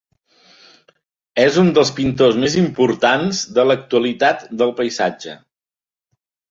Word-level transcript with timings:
És 1.43 1.59
un 1.65 1.69
dels 1.79 1.91
pintors 2.01 2.41
més 2.45 2.57
importants 2.63 3.45
de 3.59 3.69
l'actualitat 3.69 4.51
del 4.63 4.77
paisatge. 4.83 5.41